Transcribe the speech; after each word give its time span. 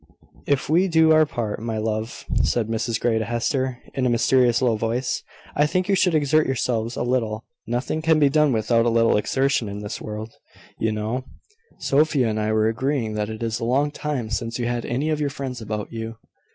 "If 0.47 0.67
we 0.67 0.87
do 0.87 1.11
our 1.11 1.27
part, 1.27 1.61
my 1.61 1.77
love," 1.77 2.25
said 2.41 2.67
Mrs 2.69 2.99
Grey 2.99 3.19
to 3.19 3.25
Hester, 3.25 3.83
in 3.93 4.07
a 4.07 4.09
mysterious 4.09 4.59
low 4.59 4.75
voice, 4.75 5.21
"I 5.55 5.67
think 5.67 5.87
you 5.87 5.93
should 5.93 6.15
exert 6.15 6.47
yourselves 6.47 6.95
a 6.95 7.03
little. 7.03 7.45
Nothing 7.67 8.01
can 8.01 8.17
be 8.17 8.27
done 8.27 8.51
without 8.51 8.87
a 8.87 8.89
little 8.89 9.15
exertion 9.15 9.69
in 9.69 9.81
this 9.83 10.01
world, 10.01 10.31
you 10.79 10.91
know. 10.91 11.25
Sophia 11.77 12.27
and 12.29 12.39
I 12.39 12.51
were 12.51 12.67
agreeing 12.67 13.13
that 13.13 13.29
it 13.29 13.43
is 13.43 13.59
a 13.59 13.63
long 13.63 13.91
time 13.91 14.31
since 14.31 14.57
you 14.57 14.65
had 14.65 14.87
any 14.87 15.11
of 15.11 15.21
your 15.21 15.29
friends 15.29 15.61
about 15.61 15.93
you." 15.93 16.15